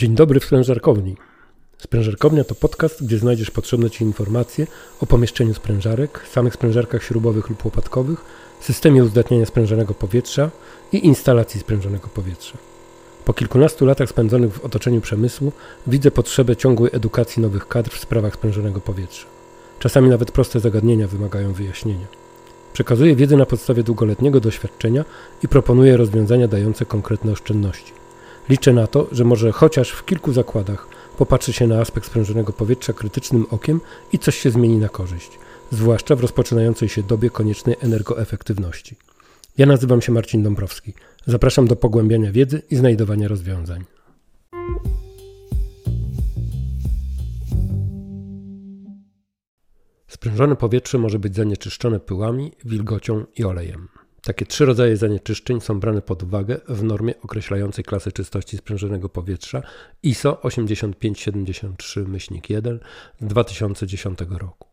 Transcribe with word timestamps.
Dzień 0.00 0.14
dobry 0.14 0.40
w 0.40 0.44
sprężarkowni. 0.44 1.16
Sprężarkownia 1.78 2.44
to 2.44 2.54
podcast, 2.54 3.04
gdzie 3.04 3.18
znajdziesz 3.18 3.50
potrzebne 3.50 3.90
Ci 3.90 4.04
informacje 4.04 4.66
o 5.00 5.06
pomieszczeniu 5.06 5.54
sprężarek, 5.54 6.26
samych 6.32 6.54
sprężarkach 6.54 7.02
śrubowych 7.02 7.48
lub 7.48 7.64
łopatkowych, 7.64 8.24
systemie 8.60 9.04
uzdatniania 9.04 9.46
sprężonego 9.46 9.94
powietrza 9.94 10.50
i 10.92 11.06
instalacji 11.06 11.60
sprężonego 11.60 12.08
powietrza. 12.08 12.58
Po 13.24 13.32
kilkunastu 13.32 13.86
latach 13.86 14.08
spędzonych 14.08 14.54
w 14.54 14.64
otoczeniu 14.64 15.00
przemysłu 15.00 15.52
widzę 15.86 16.10
potrzebę 16.10 16.56
ciągłej 16.56 16.90
edukacji 16.94 17.42
nowych 17.42 17.68
kadr 17.68 17.90
w 17.90 18.00
sprawach 18.00 18.34
sprężonego 18.34 18.80
powietrza. 18.80 19.26
Czasami 19.78 20.08
nawet 20.08 20.32
proste 20.32 20.60
zagadnienia 20.60 21.08
wymagają 21.08 21.52
wyjaśnienia. 21.52 22.06
Przekazuję 22.72 23.16
wiedzę 23.16 23.36
na 23.36 23.46
podstawie 23.46 23.82
długoletniego 23.82 24.40
doświadczenia 24.40 25.04
i 25.42 25.48
proponuję 25.48 25.96
rozwiązania 25.96 26.48
dające 26.48 26.84
konkretne 26.84 27.32
oszczędności. 27.32 27.99
Liczę 28.50 28.72
na 28.72 28.86
to, 28.86 29.08
że 29.12 29.24
może 29.24 29.52
chociaż 29.52 29.90
w 29.90 30.04
kilku 30.04 30.32
zakładach 30.32 30.86
popatrzy 31.18 31.52
się 31.52 31.66
na 31.66 31.80
aspekt 31.80 32.06
sprężonego 32.06 32.52
powietrza 32.52 32.92
krytycznym 32.92 33.46
okiem 33.50 33.80
i 34.12 34.18
coś 34.18 34.38
się 34.38 34.50
zmieni 34.50 34.78
na 34.78 34.88
korzyść, 34.88 35.38
zwłaszcza 35.70 36.16
w 36.16 36.20
rozpoczynającej 36.20 36.88
się 36.88 37.02
dobie 37.02 37.30
koniecznej 37.30 37.76
energoefektywności. 37.80 38.96
Ja 39.58 39.66
nazywam 39.66 40.02
się 40.02 40.12
Marcin 40.12 40.42
Dąbrowski. 40.42 40.94
Zapraszam 41.26 41.66
do 41.66 41.76
pogłębiania 41.76 42.32
wiedzy 42.32 42.62
i 42.70 42.76
znajdowania 42.76 43.28
rozwiązań. 43.28 43.84
Sprężone 50.08 50.56
powietrze 50.56 50.98
może 50.98 51.18
być 51.18 51.36
zanieczyszczone 51.36 52.00
pyłami, 52.00 52.52
wilgocią 52.64 53.24
i 53.36 53.44
olejem. 53.44 53.99
Takie 54.22 54.46
trzy 54.46 54.64
rodzaje 54.64 54.96
zanieczyszczeń 54.96 55.60
są 55.60 55.80
brane 55.80 56.02
pod 56.02 56.22
uwagę 56.22 56.60
w 56.68 56.82
normie 56.82 57.14
określającej 57.22 57.84
klasę 57.84 58.12
czystości 58.12 58.56
sprężonego 58.56 59.08
powietrza 59.08 59.62
ISO 60.02 60.40
8573-1 60.42 62.78
z 63.20 63.26
2010 63.26 64.18
roku. 64.30 64.68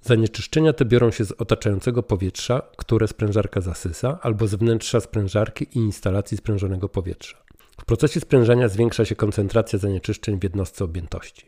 Zanieczyszczenia 0.00 0.72
te 0.72 0.84
biorą 0.84 1.10
się 1.10 1.24
z 1.24 1.32
otaczającego 1.32 2.02
powietrza, 2.02 2.62
które 2.76 3.08
sprężarka 3.08 3.60
zasysa, 3.60 4.18
albo 4.22 4.46
z 4.46 4.54
wnętrza 4.54 5.00
sprężarki 5.00 5.64
i 5.64 5.78
instalacji 5.78 6.36
sprężonego 6.36 6.88
powietrza. 6.88 7.44
W 7.80 7.84
procesie 7.84 8.20
sprężania 8.20 8.68
zwiększa 8.68 9.04
się 9.04 9.16
koncentracja 9.16 9.78
zanieczyszczeń 9.78 10.40
w 10.40 10.42
jednostce 10.42 10.84
objętości. 10.84 11.46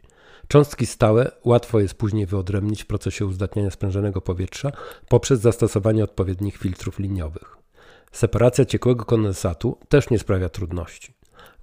Cząstki 0.48 0.86
stałe 0.86 1.30
łatwo 1.44 1.80
jest 1.80 1.94
później 1.94 2.26
wyodrębnić 2.26 2.82
w 2.82 2.86
procesie 2.86 3.26
uzdatniania 3.26 3.70
sprężonego 3.70 4.20
powietrza 4.20 4.72
poprzez 5.08 5.40
zastosowanie 5.40 6.04
odpowiednich 6.04 6.56
filtrów 6.56 6.98
liniowych. 6.98 7.56
Separacja 8.12 8.64
ciekłego 8.64 9.04
kondensatu 9.04 9.78
też 9.88 10.10
nie 10.10 10.18
sprawia 10.18 10.48
trudności. 10.48 11.14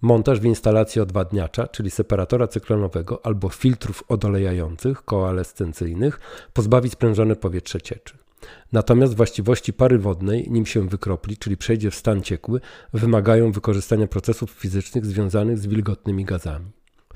Montaż 0.02 0.40
w 0.40 0.46
instalacji 0.46 1.02
odwadniacza, 1.02 1.68
czyli 1.68 1.92
separatora 1.92 2.48
cyklonowego 2.48 3.26
albo 3.26 3.50
filtrów 3.50 4.04
odolejających, 4.08 5.06
koalescencyjnych, 5.06 6.20
pozbawi 6.54 6.90
sprężone 6.90 7.36
powietrze 7.36 7.82
cieczy. 7.82 8.18
Natomiast 8.72 9.16
właściwości 9.16 9.74
pary 9.74 10.00
wodnej, 10.00 10.52
nim 10.52 10.66
się 10.66 10.88
wykropli, 10.88 11.38
czyli 11.38 11.58
przejdzie 11.58 11.92
w 11.92 11.96
stan 11.96 12.22
ciekły, 12.22 12.60
wymagają 12.94 13.52
wykorzystania 13.52 14.08
procesów 14.08 14.52
fizycznych 14.52 15.06
związanych 15.06 15.58
z 15.58 15.68
wilgotnymi 15.68 16.26
gazami 16.26 16.72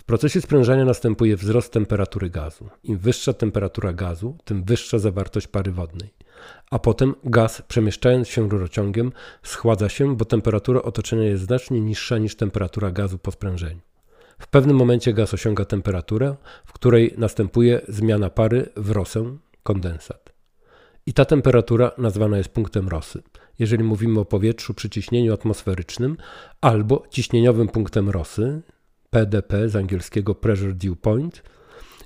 procesie 0.08 0.42
sprężania 0.42 0.86
następuje 0.86 1.38
wzrost 1.38 1.74
temperatury 1.74 2.30
gazu. 2.30 2.70
Im 2.84 2.98
wyższa 2.98 3.34
temperatura 3.34 3.94
gazu, 3.94 4.38
tym 4.46 4.64
wyższa 4.64 5.00
zawartość 5.00 5.48
pary 5.48 5.72
wodnej. 5.72 6.14
A 6.72 6.80
potem 6.80 7.16
gaz, 7.24 7.62
przemieszczając 7.62 8.28
się 8.28 8.50
rurociągiem, 8.50 9.12
schładza 9.44 9.90
się, 9.90 10.18
bo 10.18 10.26
temperatura 10.26 10.82
otoczenia 10.82 11.24
jest 11.24 11.44
znacznie 11.44 11.82
niższa 11.82 12.18
niż 12.18 12.36
temperatura 12.36 12.92
gazu 12.92 13.18
po 13.18 13.32
sprężeniu. 13.32 13.82
W 14.40 14.48
pewnym 14.48 14.76
momencie 14.76 15.14
gaz 15.14 15.34
osiąga 15.34 15.66
temperaturę, 15.66 16.36
w 16.66 16.74
której 16.74 17.14
następuje 17.18 17.82
zmiana 17.88 18.30
pary 18.30 18.70
w 18.76 18.92
rosę, 18.92 19.38
kondensat. 19.64 20.34
I 21.06 21.14
ta 21.14 21.26
temperatura 21.26 21.92
nazwana 21.98 22.38
jest 22.38 22.50
punktem 22.50 22.88
rosy, 22.88 23.24
jeżeli 23.60 23.84
mówimy 23.84 24.20
o 24.20 24.26
powietrzu 24.26 24.74
przy 24.74 24.90
ciśnieniu 24.90 25.34
atmosferycznym, 25.34 26.18
albo 26.62 27.04
ciśnieniowym 27.10 27.68
punktem 27.68 28.10
rosy, 28.10 28.62
PDP 29.10 29.70
z 29.70 29.76
angielskiego 29.76 30.36
Pressure 30.36 30.74
Dew 30.74 31.00
Point, 31.00 31.44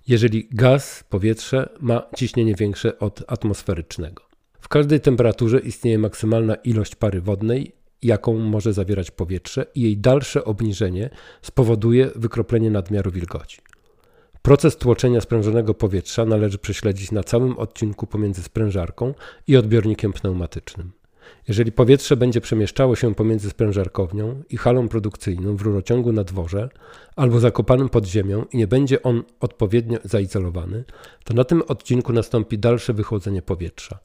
jeżeli 0.08 0.48
gaz, 0.52 1.04
powietrze 1.10 1.70
ma 1.80 2.04
ciśnienie 2.16 2.56
większe 2.56 3.00
od 3.00 3.24
atmosferycznego. 3.28 4.24
W 4.62 4.68
każdej 4.68 5.00
temperaturze 5.00 5.60
istnieje 5.60 6.00
maksymalna 6.00 6.56
ilość 6.56 6.96
pary 6.96 7.22
wodnej, 7.22 7.76
jaką 8.02 8.38
może 8.38 8.74
zawierać 8.74 9.12
powietrze, 9.12 9.66
i 9.76 9.82
jej 9.82 9.98
dalsze 9.98 10.46
obniżenie 10.46 11.10
spowoduje 11.42 12.12
wykroplenie 12.16 12.72
nadmiaru 12.72 13.12
wilgoci. 13.12 13.62
Proces 14.42 14.78
tłoczenia 14.78 15.22
sprężonego 15.22 15.74
powietrza 15.74 16.26
należy 16.26 16.58
prześledzić 16.58 17.12
na 17.12 17.24
całym 17.24 17.58
odcinku 17.58 18.08
pomiędzy 18.08 18.44
sprężarką 18.44 19.14
i 19.48 19.58
odbiornikiem 19.58 20.14
pneumatycznym. 20.14 20.92
Jeżeli 21.48 21.72
powietrze 21.72 22.18
będzie 22.18 22.42
przemieszczało 22.42 22.96
się 22.96 23.16
pomiędzy 23.16 23.50
sprężarkownią 23.50 24.44
i 24.50 24.58
halą 24.58 24.88
produkcyjną 24.88 25.56
w 25.56 25.62
rurociągu 25.62 26.12
na 26.14 26.24
dworze 26.24 26.70
albo 27.16 27.40
zakopanym 27.40 27.90
pod 27.90 28.06
ziemią 28.06 28.46
i 28.52 28.58
nie 28.58 28.68
będzie 28.68 29.04
on 29.04 29.24
odpowiednio 29.40 29.98
zaizolowany, 30.04 30.84
to 31.24 31.34
na 31.34 31.44
tym 31.44 31.64
odcinku 31.68 32.14
nastąpi 32.14 32.58
dalsze 32.58 32.94
wychłodzenie 32.94 33.42
powietrza. 33.42 34.00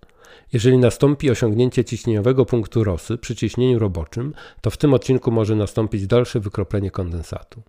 Jeżeli 0.52 0.78
nastąpi 0.78 1.30
osiągnięcie 1.30 1.84
ciśnieniowego 1.84 2.47
punktu 2.47 2.84
rosy 2.84 3.19
przy 3.19 3.36
ciśnieniu 3.36 3.78
roboczym, 3.78 4.34
to 4.60 4.70
w 4.70 4.76
tym 4.76 4.94
odcinku 4.94 5.30
może 5.30 5.56
nastąpić 5.56 6.06
dalsze 6.06 6.41
wykroplenie 6.41 6.91
kondensatu. 6.91 7.62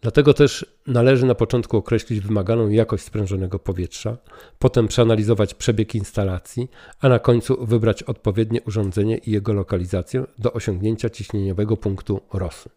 Dlatego 0.00 0.34
też 0.34 0.66
należy 0.86 1.26
na 1.26 1.34
początku 1.34 1.76
określić 1.76 2.20
wymaganą 2.20 2.68
jakość 2.68 3.04
sprężonego 3.04 3.58
powietrza, 3.58 4.16
potem 4.58 4.88
przeanalizować 4.88 5.54
przebieg 5.54 5.94
instalacji, 5.94 6.70
a 7.00 7.08
na 7.08 7.18
końcu 7.18 7.66
wybrać 7.66 8.02
odpowiednie 8.02 8.62
urządzenie 8.62 9.18
i 9.18 9.30
jego 9.30 9.52
lokalizację 9.52 10.24
do 10.38 10.52
osiągnięcia 10.52 11.10
ciśnieniowego 11.10 11.76
punktu 11.76 12.20
rosy. 12.32 12.70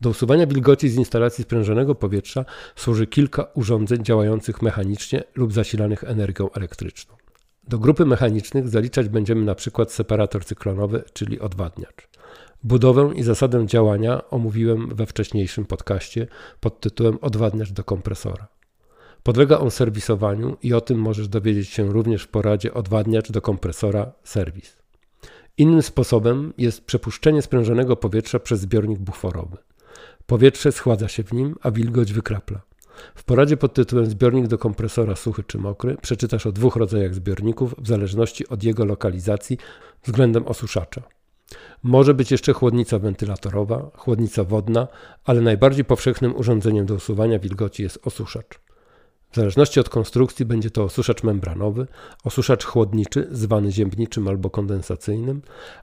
Do 0.00 0.10
usuwania 0.10 0.46
wilgoci 0.46 0.88
z 0.88 0.96
instalacji 0.96 1.44
sprężonego 1.44 1.94
powietrza 1.94 2.44
służy 2.76 3.06
kilka 3.06 3.46
urządzeń 3.54 4.04
działających 4.04 4.62
mechanicznie 4.62 5.24
lub 5.34 5.52
zasilanych 5.52 6.04
energią 6.04 6.50
elektryczną. 6.50 7.21
Do 7.68 7.78
grupy 7.78 8.06
mechanicznych 8.06 8.68
zaliczać 8.68 9.08
będziemy 9.08 9.44
na 9.44 9.54
przykład 9.54 9.92
separator 9.92 10.44
cyklonowy, 10.44 11.04
czyli 11.12 11.40
odwadniacz. 11.40 12.08
Budowę 12.64 13.10
i 13.14 13.22
zasadę 13.22 13.66
działania 13.66 14.30
omówiłem 14.30 14.94
we 14.94 15.06
wcześniejszym 15.06 15.64
podcaście 15.64 16.26
pod 16.60 16.80
tytułem 16.80 17.18
Odwadniacz 17.20 17.72
do 17.72 17.84
kompresora. 17.84 18.48
Podlega 19.22 19.58
on 19.58 19.70
serwisowaniu 19.70 20.56
i 20.62 20.74
o 20.74 20.80
tym 20.80 20.98
możesz 20.98 21.28
dowiedzieć 21.28 21.68
się 21.68 21.92
również 21.92 22.22
w 22.22 22.28
poradzie 22.28 22.74
Odwadniacz 22.74 23.32
do 23.32 23.40
kompresora 23.40 24.12
serwis. 24.24 24.76
Innym 25.58 25.82
sposobem 25.82 26.52
jest 26.58 26.84
przepuszczenie 26.84 27.42
sprężonego 27.42 27.96
powietrza 27.96 28.38
przez 28.38 28.60
zbiornik 28.60 28.98
buforowy. 28.98 29.56
Powietrze 30.26 30.72
schładza 30.72 31.08
się 31.08 31.22
w 31.22 31.32
nim, 31.32 31.56
a 31.62 31.70
wilgoć 31.70 32.12
wykrapla. 32.12 32.60
W 33.14 33.24
poradzie 33.24 33.56
pod 33.56 33.74
tytułem 33.74 34.06
Zbiornik 34.06 34.46
do 34.46 34.58
kompresora 34.58 35.16
suchy 35.16 35.44
czy 35.44 35.58
mokry 35.58 35.96
przeczytasz 36.02 36.46
o 36.46 36.52
dwóch 36.52 36.76
rodzajach 36.76 37.14
zbiorników 37.14 37.74
w 37.78 37.88
zależności 37.88 38.48
od 38.48 38.64
jego 38.64 38.84
lokalizacji 38.84 39.58
względem 40.02 40.46
osuszacza. 40.46 41.02
Może 41.82 42.14
być 42.14 42.30
jeszcze 42.30 42.52
chłodnica 42.52 42.98
wentylatorowa, 42.98 43.90
chłodnica 43.96 44.44
wodna, 44.44 44.88
ale 45.24 45.40
najbardziej 45.40 45.84
powszechnym 45.84 46.36
urządzeniem 46.36 46.86
do 46.86 46.94
usuwania 46.94 47.38
wilgoci 47.38 47.82
jest 47.82 47.98
osuszacz. 48.06 48.60
W 49.30 49.36
zależności 49.36 49.80
od 49.80 49.88
konstrukcji 49.88 50.44
będzie 50.44 50.70
to 50.70 50.84
osuszacz 50.84 51.22
membranowy, 51.22 51.86
osuszacz 52.24 52.64
chłodniczy 52.64 53.28
zwany 53.30 53.72
ziemniczym 53.72 54.28
albo 54.28 54.50
kondensacyjnym, 54.50 55.42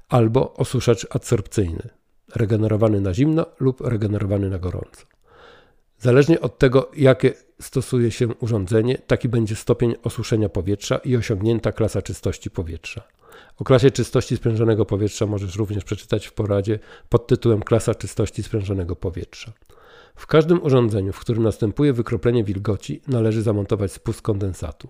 albo 0.09 0.53
osuszacz 0.53 1.08
adsorpcyjny, 1.09 1.90
regenerowany 2.35 3.02
na 3.02 3.14
zimno 3.14 3.46
lub 3.59 3.82
regenerowany 3.82 4.49
na 4.49 4.59
gorąco. 4.59 5.05
Zależnie 5.99 6.41
od 6.41 6.57
tego, 6.57 6.91
jakie 6.97 7.34
stosuje 7.61 8.11
się 8.11 8.28
urządzenie, 8.28 8.97
taki 8.97 9.29
będzie 9.29 9.55
stopień 9.55 9.96
osuszenia 10.03 10.49
powietrza 10.49 10.97
i 10.97 11.16
osiągnięta 11.16 11.72
klasa 11.72 12.01
czystości 12.01 12.49
powietrza. 12.49 13.03
O 13.57 13.63
klasie 13.63 13.91
czystości 13.91 14.37
sprężonego 14.37 14.85
powietrza 14.85 15.25
możesz 15.25 15.55
również 15.55 15.84
przeczytać 15.84 16.28
w 16.28 16.34
poradzie 16.34 16.79
pod 17.09 17.28
tytułem 17.28 17.63
Klasa 17.63 17.96
czystości 17.96 18.43
sprężonego 18.43 18.96
powietrza. 18.96 19.53
W 20.16 20.28
każdym 20.28 20.63
urządzeniu, 20.63 21.13
w 21.13 21.19
którym 21.19 21.43
następuje 21.43 21.93
wykroplenie 21.93 22.43
wilgoci, 22.43 23.02
należy 23.07 23.41
zamontować 23.41 23.91
spust 23.91 24.22
kondensatu. 24.22 24.90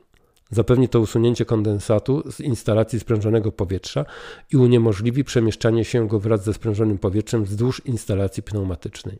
Zapewni 0.51 0.89
to 0.89 0.99
usunięcie 0.99 1.45
kondensatu 1.45 2.31
z 2.31 2.39
instalacji 2.39 2.99
sprężonego 2.99 3.51
powietrza 3.51 4.05
i 4.51 4.57
uniemożliwi 4.57 5.23
przemieszczanie 5.23 5.85
się 5.85 6.07
go 6.07 6.19
wraz 6.19 6.43
ze 6.43 6.53
sprężonym 6.53 6.97
powietrzem 6.97 7.43
wzdłuż 7.43 7.81
instalacji 7.85 8.43
pneumatycznej. 8.43 9.19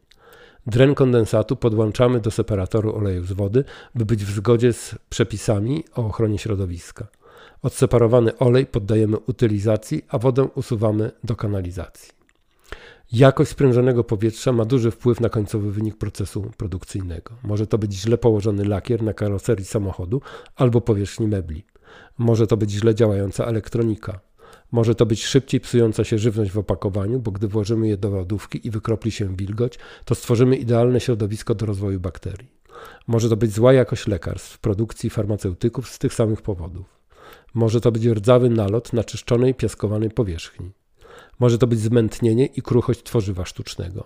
Dren 0.69 0.95
kondensatu 0.95 1.55
podłączamy 1.55 2.19
do 2.19 2.31
separatoru 2.31 2.95
oleju 2.95 3.23
z 3.25 3.31
wody, 3.31 3.63
by 3.95 4.05
być 4.05 4.25
w 4.25 4.29
zgodzie 4.29 4.73
z 4.73 4.95
przepisami 5.09 5.83
o 5.95 6.05
ochronie 6.05 6.37
środowiska. 6.37 7.07
Odseparowany 7.61 8.37
olej 8.37 8.65
poddajemy 8.65 9.17
utylizacji, 9.17 10.05
a 10.09 10.17
wodę 10.17 10.43
usuwamy 10.55 11.11
do 11.23 11.35
kanalizacji. 11.35 12.11
Jakość 13.11 13.51
sprężonego 13.51 14.03
powietrza 14.03 14.51
ma 14.51 14.65
duży 14.65 14.91
wpływ 14.91 15.21
na 15.21 15.29
końcowy 15.29 15.71
wynik 15.71 15.97
procesu 15.97 16.51
produkcyjnego. 16.57 17.35
Może 17.43 17.67
to 17.67 17.77
być 17.77 17.93
źle 17.93 18.17
położony 18.17 18.65
lakier 18.65 19.03
na 19.03 19.13
karoserii 19.13 19.65
samochodu 19.65 20.21
albo 20.55 20.81
powierzchni 20.81 21.27
mebli. 21.27 21.65
Może 22.17 22.47
to 22.47 22.57
być 22.57 22.71
źle 22.71 22.95
działająca 22.95 23.45
elektronika. 23.45 24.19
Może 24.71 24.95
to 24.95 25.05
być 25.05 25.25
szybciej 25.25 25.59
psująca 25.59 26.03
się 26.03 26.17
żywność 26.17 26.51
w 26.51 26.57
opakowaniu, 26.57 27.19
bo 27.19 27.31
gdy 27.31 27.47
włożymy 27.47 27.87
je 27.87 27.97
do 27.97 28.09
lodówki 28.09 28.67
i 28.67 28.71
wykropli 28.71 29.11
się 29.11 29.35
wilgoć, 29.35 29.79
to 30.05 30.15
stworzymy 30.15 30.55
idealne 30.55 30.99
środowisko 30.99 31.55
do 31.55 31.65
rozwoju 31.65 31.99
bakterii. 31.99 32.59
Może 33.07 33.29
to 33.29 33.37
być 33.37 33.51
zła 33.51 33.73
jakość 33.73 34.07
lekarstw 34.07 34.57
produkcji 34.57 35.09
farmaceutyków 35.09 35.89
z 35.89 35.99
tych 35.99 36.13
samych 36.13 36.41
powodów. 36.41 36.99
Może 37.53 37.81
to 37.81 37.91
być 37.91 38.05
rdzawy 38.05 38.49
nalot 38.49 38.93
na 38.93 39.03
czyszczonej, 39.03 39.55
piaskowanej 39.55 40.09
powierzchni. 40.09 40.71
Może 41.39 41.57
to 41.57 41.67
być 41.67 41.79
zmętnienie 41.79 42.45
i 42.45 42.61
kruchość 42.61 43.03
tworzywa 43.03 43.45
sztucznego. 43.45 44.05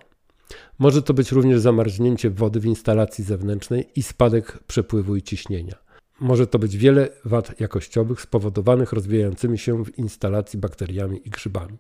Może 0.80 1.02
to 1.02 1.14
być 1.14 1.32
również 1.32 1.60
zamarznięcie 1.60 2.30
wody 2.30 2.60
w 2.60 2.66
instalacji 2.66 3.24
zewnętrznej 3.24 3.90
i 3.96 4.04
spadek 4.04 4.64
przepływu 4.68 5.16
i 5.16 5.22
ciśnienia. 5.22 5.83
Może 6.24 6.48
to 6.48 6.60
być 6.60 6.78
wiele 6.78 7.10
wad 7.26 7.60
jakościowych 7.60 8.22
spowodowanych 8.22 8.94
rozwijającymi 8.94 9.58
się 9.58 9.86
w 9.86 10.00
instalacji 10.00 10.60
bakteriami 10.60 11.28
i 11.28 11.30
grzybami. 11.30 11.78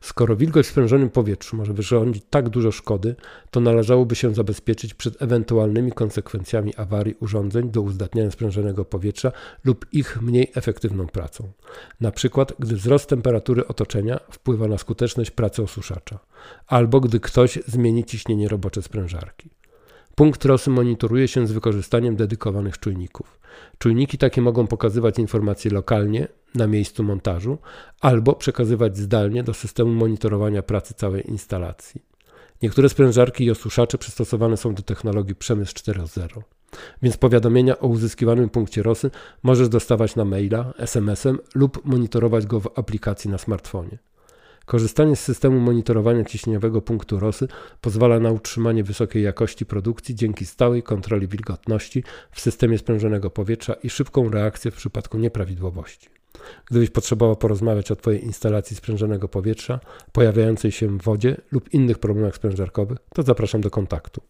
Skoro 0.00 0.36
wilgoć 0.36 0.66
w 0.66 0.70
sprężonym 0.70 1.10
powietrzu 1.10 1.56
może 1.56 1.72
wyrządzić 1.72 2.24
tak 2.30 2.48
dużo 2.48 2.72
szkody, 2.72 3.14
to 3.50 3.60
należałoby 3.60 4.14
się 4.14 4.34
zabezpieczyć 4.34 4.94
przed 4.94 5.22
ewentualnymi 5.22 5.92
konsekwencjami 5.92 6.76
awarii 6.76 7.14
urządzeń 7.20 7.70
do 7.70 7.82
uzdatniania 7.82 8.30
sprężonego 8.30 8.84
powietrza 8.84 9.32
lub 9.64 9.86
ich 9.92 10.22
mniej 10.22 10.52
efektywną 10.54 11.06
pracą. 11.06 11.52
Na 12.00 12.10
przykład, 12.10 12.52
gdy 12.58 12.76
wzrost 12.76 13.08
temperatury 13.08 13.66
otoczenia 13.66 14.20
wpływa 14.30 14.68
na 14.68 14.78
skuteczność 14.78 15.30
pracy 15.30 15.62
osuszacza, 15.62 16.18
albo 16.66 17.00
gdy 17.00 17.20
ktoś 17.20 17.58
zmieni 17.66 18.04
ciśnienie 18.04 18.48
robocze 18.48 18.82
sprężarki. 18.82 19.61
Punkt 20.14 20.44
rosy 20.44 20.70
monitoruje 20.70 21.28
się 21.28 21.46
z 21.46 21.52
wykorzystaniem 21.52 22.16
dedykowanych 22.16 22.78
czujników. 22.78 23.40
Czujniki 23.78 24.18
takie 24.18 24.42
mogą 24.42 24.66
pokazywać 24.66 25.18
informacje 25.18 25.70
lokalnie 25.70 26.28
na 26.54 26.66
miejscu 26.66 27.02
montażu 27.02 27.58
albo 28.00 28.34
przekazywać 28.34 28.96
zdalnie 28.96 29.42
do 29.42 29.54
systemu 29.54 29.92
monitorowania 29.92 30.62
pracy 30.62 30.94
całej 30.94 31.30
instalacji. 31.30 32.02
Niektóre 32.62 32.88
sprężarki 32.88 33.44
i 33.44 33.50
osuszacze 33.50 33.98
przystosowane 33.98 34.56
są 34.56 34.74
do 34.74 34.82
technologii 34.82 35.34
Przemysł 35.34 35.74
4.0, 35.74 36.42
więc 37.02 37.16
powiadomienia 37.16 37.78
o 37.78 37.86
uzyskiwanym 37.86 38.48
punkcie 38.48 38.82
rosy 38.82 39.10
możesz 39.42 39.68
dostawać 39.68 40.16
na 40.16 40.24
maila, 40.24 40.72
SMS-em 40.78 41.38
lub 41.54 41.84
monitorować 41.84 42.46
go 42.46 42.60
w 42.60 42.78
aplikacji 42.78 43.30
na 43.30 43.38
smartfonie. 43.38 43.98
Korzystanie 44.66 45.16
z 45.16 45.20
systemu 45.20 45.60
monitorowania 45.60 46.24
ciśnieniowego 46.24 46.82
punktu 46.82 47.20
ROSY 47.20 47.48
pozwala 47.80 48.20
na 48.20 48.30
utrzymanie 48.30 48.84
wysokiej 48.84 49.22
jakości 49.22 49.66
produkcji 49.66 50.14
dzięki 50.14 50.46
stałej 50.46 50.82
kontroli 50.82 51.28
wilgotności 51.28 52.04
w 52.30 52.40
systemie 52.40 52.78
sprężonego 52.78 53.30
powietrza 53.30 53.74
i 53.74 53.90
szybką 53.90 54.30
reakcję 54.30 54.70
w 54.70 54.74
przypadku 54.74 55.18
nieprawidłowości. 55.18 56.08
Gdybyś 56.70 56.90
potrzebował 56.90 57.36
porozmawiać 57.36 57.90
o 57.90 57.96
Twojej 57.96 58.24
instalacji 58.24 58.76
sprężonego 58.76 59.28
powietrza, 59.28 59.80
pojawiającej 60.12 60.72
się 60.72 60.88
w 60.88 61.02
wodzie 61.02 61.36
lub 61.52 61.74
innych 61.74 61.98
problemach 61.98 62.36
sprężarkowych, 62.36 62.98
to 63.14 63.22
zapraszam 63.22 63.60
do 63.60 63.70
kontaktu. 63.70 64.20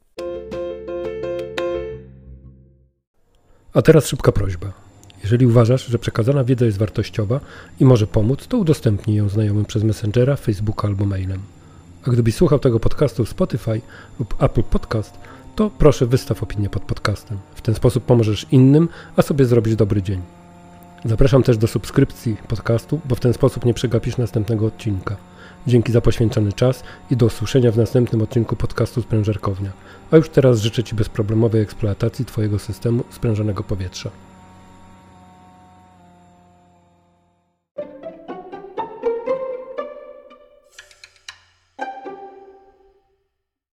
A 3.74 3.82
teraz 3.82 4.06
szybka 4.06 4.32
prośba. 4.32 4.81
Jeżeli 5.22 5.46
uważasz, 5.46 5.86
że 5.86 5.98
przekazana 5.98 6.44
wiedza 6.44 6.64
jest 6.64 6.78
wartościowa 6.78 7.40
i 7.80 7.84
może 7.84 8.06
pomóc, 8.06 8.46
to 8.46 8.58
udostępnij 8.58 9.16
ją 9.16 9.28
znajomym 9.28 9.64
przez 9.64 9.84
Messengera, 9.84 10.36
Facebooka 10.36 10.88
albo 10.88 11.04
mailem. 11.04 11.40
A 12.06 12.10
gdybyś 12.10 12.34
słuchał 12.34 12.58
tego 12.58 12.80
podcastu 12.80 13.24
w 13.24 13.28
Spotify 13.28 13.80
lub 14.18 14.42
Apple 14.42 14.62
Podcast, 14.62 15.18
to 15.56 15.70
proszę 15.78 16.06
wystaw 16.06 16.42
opinię 16.42 16.68
pod 16.68 16.82
podcastem. 16.82 17.38
W 17.54 17.60
ten 17.62 17.74
sposób 17.74 18.04
pomożesz 18.04 18.46
innym, 18.50 18.88
a 19.16 19.22
sobie 19.22 19.44
zrobisz 19.44 19.76
dobry 19.76 20.02
dzień. 20.02 20.20
Zapraszam 21.04 21.42
też 21.42 21.58
do 21.58 21.66
subskrypcji 21.66 22.36
podcastu, 22.48 23.00
bo 23.04 23.14
w 23.14 23.20
ten 23.20 23.32
sposób 23.32 23.64
nie 23.64 23.74
przegapisz 23.74 24.16
następnego 24.16 24.66
odcinka. 24.66 25.16
Dzięki 25.66 25.92
za 25.92 26.00
poświęcony 26.00 26.52
czas 26.52 26.82
i 27.10 27.16
do 27.16 27.26
usłyszenia 27.26 27.72
w 27.72 27.76
następnym 27.76 28.22
odcinku 28.22 28.56
podcastu 28.56 29.02
Sprężerkownia. 29.02 29.70
A 30.10 30.16
już 30.16 30.28
teraz 30.28 30.60
życzę 30.60 30.84
Ci 30.84 30.94
bezproblemowej 30.94 31.62
eksploatacji 31.62 32.24
Twojego 32.24 32.58
systemu 32.58 33.04
sprężonego 33.10 33.62
powietrza. 33.62 34.10